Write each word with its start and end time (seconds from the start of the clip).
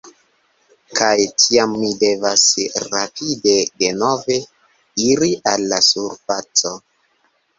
Kaj 0.99 1.25
tiam 1.41 1.75
mi 1.81 1.89
devas 2.03 2.45
rapide 2.95 3.53
denove 3.83 4.39
iri 5.09 5.31
al 5.53 5.67
la 5.75 5.79
surfaco. 5.91 6.73